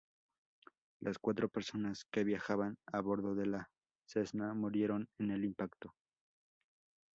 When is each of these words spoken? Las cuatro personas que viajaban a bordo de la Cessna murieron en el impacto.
Las 0.99 1.19
cuatro 1.19 1.47
personas 1.47 2.05
que 2.11 2.23
viajaban 2.23 2.75
a 2.91 3.01
bordo 3.01 3.35
de 3.35 3.45
la 3.45 3.69
Cessna 4.09 4.51
murieron 4.55 5.07
en 5.19 5.29
el 5.29 5.45
impacto. 5.45 5.93